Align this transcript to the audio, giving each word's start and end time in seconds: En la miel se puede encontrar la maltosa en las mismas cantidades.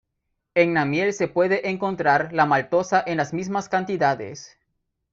En 0.55 0.73
la 0.73 0.83
miel 0.85 1.13
se 1.13 1.27
puede 1.27 1.69
encontrar 1.69 2.33
la 2.33 2.47
maltosa 2.47 3.03
en 3.05 3.17
las 3.17 3.33
mismas 3.35 3.69
cantidades. 3.69 4.57